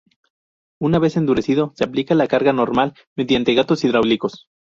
Una 0.81 0.97
vez 0.97 1.15
endurecido, 1.15 1.73
se 1.75 1.83
aplica 1.83 2.15
la 2.15 2.25
carga 2.27 2.53
normal 2.53 2.95
mediante 3.15 3.53
gatos 3.53 3.83
hidráulicos. 3.83 4.47